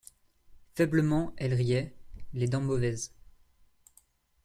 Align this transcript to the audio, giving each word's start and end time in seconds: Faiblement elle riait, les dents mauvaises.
Faiblement 0.73 1.31
elle 1.37 1.53
riait, 1.53 1.93
les 2.33 2.47
dents 2.47 2.59
mauvaises. 2.59 3.13